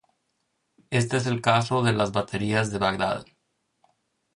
Este 0.89 1.17
es 1.17 1.27
el 1.27 1.41
caso 1.43 1.83
de 1.83 1.93
las 1.93 2.11
"baterías 2.11 2.71
de 2.71 2.79
Bagdad". 2.79 3.23